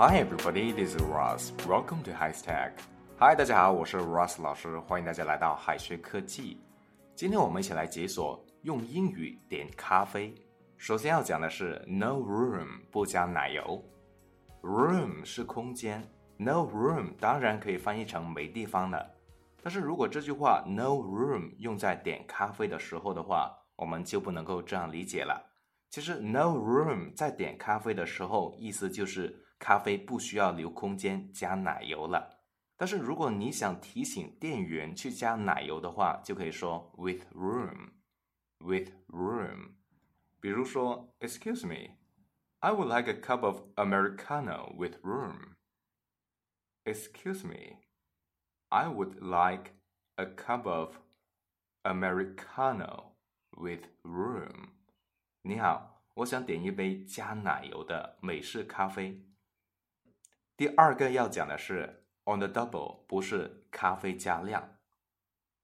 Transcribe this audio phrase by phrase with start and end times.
[0.00, 1.50] Hi everybody, this is Ross.
[1.66, 2.70] Welcome to High Tech.
[3.18, 6.60] Hi，大家好，我是 Ross 老师，欢迎大家来到海学科技。
[7.16, 10.32] 今天我们一起来解锁用英语点咖啡。
[10.76, 13.82] 首先要讲的是 no room 不加奶油。
[14.62, 19.04] Room 是空间，no room 当然可以翻译成没地方了。
[19.60, 25.44] 但是如果这句话 no room 用在点咖啡的时候的话，我们就不能够这样理解了。
[25.89, 32.39] 其实 no room 在点咖啡的时候，意思就是咖啡不需要留空间加奶油了。
[32.75, 39.75] 但是如果你想提醒店员去加奶油的话，就可以说 with room，with room。
[40.41, 49.75] 比如说，Excuse me，I would like a cup of americano with room。Excuse me，I would like
[50.15, 50.97] a cup of
[51.83, 53.13] americano
[53.51, 54.71] with room。
[55.42, 59.24] 你好，我想点一杯加奶油的美式咖啡。
[60.56, 62.04] 第二个要讲的是。
[62.24, 64.76] On the double 不是咖啡加量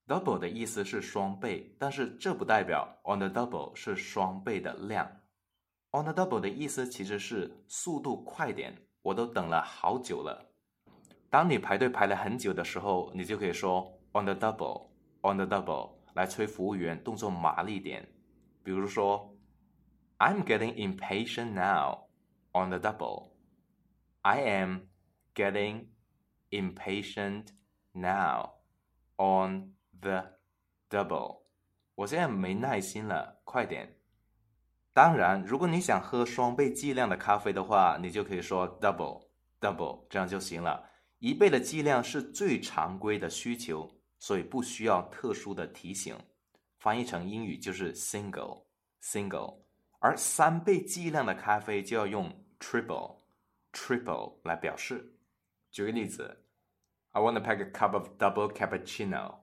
[0.06, 5.20] ，double 的意思是双倍，但是这不代表 on the double 是双倍的量。
[5.90, 10.54] On the double 的意思其实是速度快点，我都等了好久了。
[11.28, 18.08] 当你排队排了很久的时候，你就可以说 on the double，on the double 来催服务员动作麻利点。
[18.62, 19.33] 比如说
[20.23, 22.07] ，I'm getting impatient now
[22.51, 23.31] on the double.
[24.21, 24.89] I am
[25.33, 25.87] getting
[26.51, 27.47] impatient
[27.93, 28.51] now
[29.17, 30.39] on the
[30.89, 31.43] double。
[31.95, 33.97] 我现在没耐心了，快点。
[34.93, 39.29] 当然，如果你想喝双倍剂量的咖啡的话，你就可以说 double
[39.61, 40.89] double，这样就行了。
[41.19, 46.17] 一倍的剂量是最常规的需求，所以不需要特殊的提醒。
[46.79, 48.65] 翻译成英语就是 single
[49.03, 49.59] single，
[50.04, 53.20] 而三倍剂量的咖啡就要用 triple
[53.72, 55.14] triple 来表示。
[55.70, 56.44] 举个例子。
[57.12, 59.36] I want to pack a cup of double cappuccino.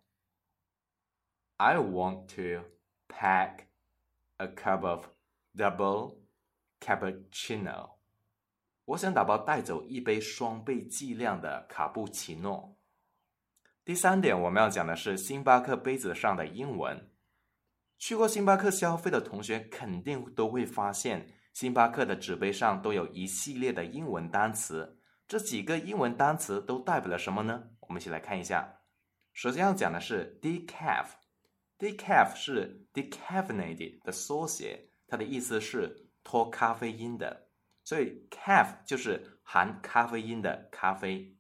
[1.58, 2.68] I want to
[3.08, 3.69] pack
[4.38, 5.08] a cup of
[5.56, 6.18] double
[6.80, 7.94] cappuccino.
[8.86, 12.78] 我想打包带走一杯双倍剂量的卡布奇诺。
[13.84, 17.11] 第三点，我们要讲的是星巴克杯子上的英文。
[18.01, 24.97] 去过星巴克消费的同学肯定都会发现，星巴克的纸杯上都有一系列的英文单词。
[25.28, 27.62] 这几个英文单词都代表了什么呢？
[27.81, 28.79] 我们一起来看一下。
[29.34, 37.50] 首先要讲的是 decaf，decaf 是 decaffeinated 的缩写，它的意思是脱咖啡因的，
[37.83, 41.38] 所以 caf 就是含咖啡因的咖啡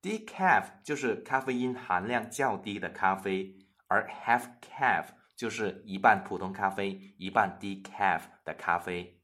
[0.00, 3.58] ，decaf 就是咖啡因含量较低的咖啡，
[3.88, 5.06] 而 half caf
[5.40, 9.22] 就是一半普通咖啡，一半 decaf 的咖啡。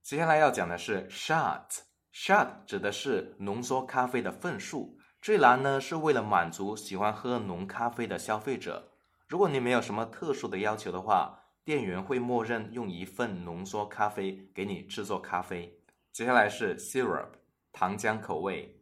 [0.00, 1.80] 接下来要讲的是 shot。
[2.12, 8.92] Shot 指的是浓缩咖啡的份数，这一栏呢是为了满足喜欢喝浓咖啡的消费者。
[9.26, 15.76] 如果你没有什么特殊的要求的话，店员会默认用一份浓缩咖啡给你制作咖啡。
[16.12, 17.32] 接下来是 Syrup
[17.72, 18.80] 糖浆口味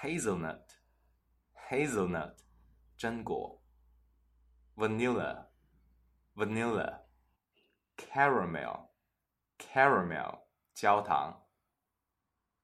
[0.00, 0.62] ，Hazelnut
[1.68, 2.34] Hazelnut
[2.96, 3.61] 榛果
[4.75, 5.47] ，Vanilla
[6.35, 7.01] Vanilla
[7.97, 8.89] Caramel
[9.57, 10.41] Caramel
[10.73, 11.43] 焦糖。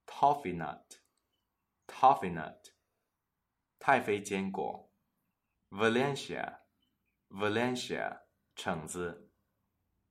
[0.06, 1.02] Toffee nut,
[1.88, 2.72] toffee nut，
[3.80, 4.90] 太妃坚果；
[5.70, 6.59] Valencia,
[7.30, 8.22] Valencia，
[8.56, 9.28] 橙子；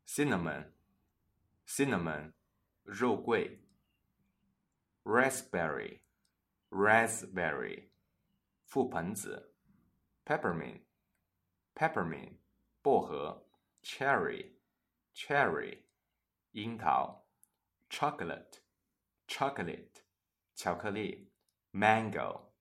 [0.04, 0.72] Cinnamon,
[1.66, 2.32] cinnamon，
[2.82, 3.60] 肉桂；
[5.04, 6.02] Raspberry,
[6.68, 7.90] raspberry，
[8.68, 9.52] 覆盆子；
[10.26, 10.82] Peppermint,
[11.77, 12.37] peppermint，
[12.81, 13.47] 薄荷
[13.83, 14.53] ；Cherry,
[15.13, 15.83] cherry，
[16.51, 17.27] 樱桃
[17.87, 18.61] ；Chocolate。
[19.27, 20.01] chocolate
[20.55, 21.31] 巧克力
[21.71, 22.53] ，mango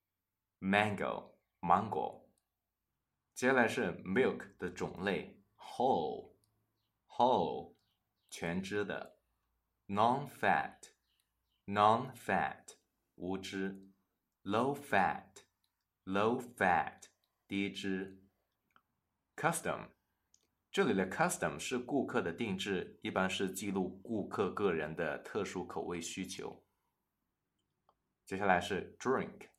[0.61, 2.29] mango 芒果。
[3.33, 6.35] 接下来是 milk 的种类，whole
[7.09, 7.77] whole
[8.29, 9.21] 全脂的
[9.87, 10.91] ，non-fat
[11.67, 12.75] non-fat
[13.15, 13.93] 无脂
[14.43, 15.45] ，low fat
[16.05, 17.05] low fat
[17.47, 18.26] 低脂
[19.37, 19.91] ，custom
[20.73, 26.65] 这里的 custom 是顾客的定制，一般是记录顾客个人的特殊口味需求。
[28.25, 29.51] 接下来是 drink，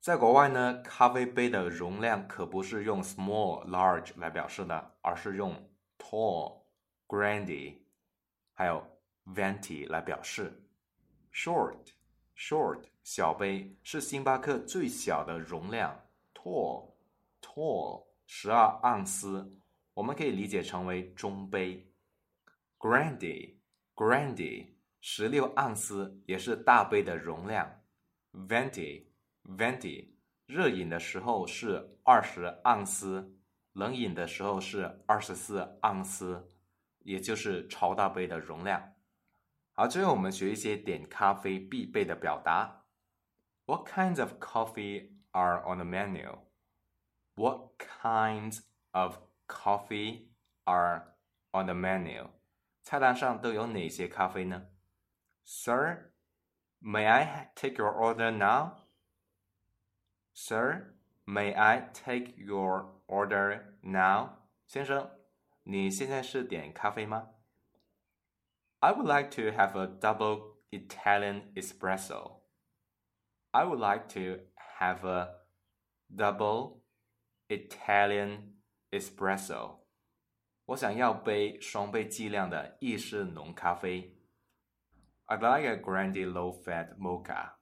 [0.00, 7.82] 在国外呢，咖啡杯的容量可不是用 small、large 来表示的，而是用 tall、grande，
[8.54, 10.64] 还有 venti 来表示。
[11.30, 11.92] short、
[12.35, 15.99] Short 小杯是星巴克最小的容量。
[16.33, 16.93] tall、
[17.41, 19.57] tall 十二盎司，
[19.93, 21.89] 我们可以理解成为中杯。
[22.77, 23.55] grande、
[23.95, 24.67] grande
[24.99, 27.81] 十六盎司，也是大杯的容量。
[28.33, 29.05] venti
[29.43, 30.07] Venti，
[30.45, 33.37] 热饮的时候是二十盎司，
[33.73, 36.49] 冷饮的时候是二十四盎司，
[36.99, 38.93] 也就是超大杯的容量。
[39.75, 42.85] 好，最后我们学一些点咖啡必备的表达。
[43.65, 46.37] What kinds of coffee are on the menu?
[47.33, 48.59] What kinds
[48.91, 49.17] of
[49.47, 50.27] coffee
[50.65, 51.15] are
[51.51, 52.29] on the menu?
[52.83, 54.67] 菜单上都有哪些咖啡呢
[55.43, 56.11] ？Sir,
[56.79, 58.73] may I take your order now?
[60.35, 60.93] Sir,
[61.25, 64.43] may I take your order now?
[64.67, 65.09] 先生，
[65.63, 67.29] 你现在是点咖啡吗
[68.82, 72.40] ？I would like to have a double Italian espresso.
[73.52, 74.40] I would like to
[74.78, 75.34] have a
[76.14, 76.82] double
[77.48, 78.54] Italian
[78.92, 79.78] espresso.
[80.66, 84.18] 我想要杯双倍剂量的意式浓咖啡。
[85.26, 87.52] I'd like a grande low-fat mocha.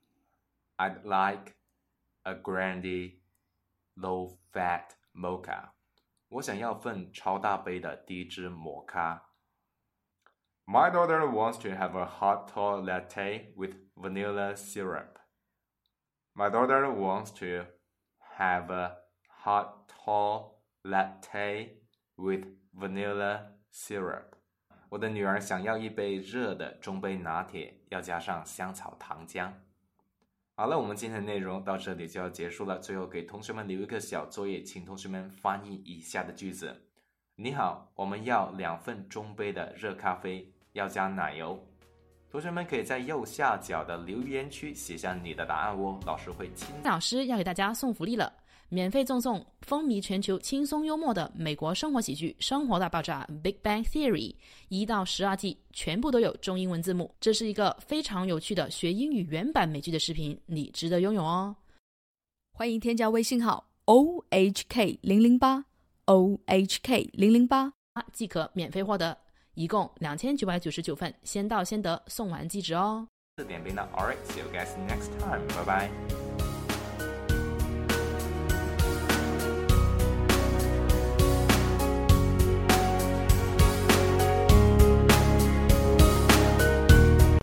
[0.77, 1.55] I'd like
[2.23, 3.21] a grande
[3.95, 5.71] low fat mocha。
[6.29, 9.30] 我想要份超大杯的低脂摩咖。
[10.74, 15.20] My daughter wants to have a hot tall latte with vanilla syrup.
[16.34, 17.66] My daughter wants to
[18.38, 18.96] have a
[19.28, 21.72] hot tall latte
[22.16, 24.38] with vanilla syrup.
[24.88, 29.52] 我的女儿想要一杯热的中杯拿铁，要加上香草糖浆。
[30.56, 32.80] 好了，我们今天的内容到这里就要结束了。
[32.80, 36.88] 最后给同学们留一个小作业，请同学们翻译以下的句子：
[37.36, 41.60] 你好，我们要两份中杯的热咖啡，要加奶油。
[42.30, 46.68] 同学们可以在右下角的留言区写下你的答案哦，老师会亲。
[46.84, 48.32] 老师要给大家送福利了。
[48.74, 54.34] 免费赠送风靡全球、轻松幽默的美国生活喜剧《生活大爆炸》（Big Bang Theory）
[54.70, 57.14] 一到十二季，全部都有中英文字幕。
[57.20, 61.54] 这是一个非常有趣的学英语原版美剧的视频，你值得拥有哦！
[62.54, 65.66] 欢迎添加微信号 o h k 零零八
[66.06, 67.74] o h k 零零八，
[68.14, 69.18] 即可免费获得，
[69.54, 73.08] 一共两千九百九十九份，先到先得，送完即止哦。
[73.38, 76.21] 四点零的，All right，see you guys next time，拜拜。